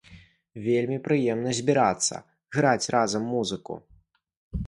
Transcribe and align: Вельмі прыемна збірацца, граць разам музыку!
Вельмі 0.67 0.95
прыемна 1.07 1.51
збірацца, 1.59 2.15
граць 2.59 2.89
разам 2.95 3.23
музыку! 3.37 3.73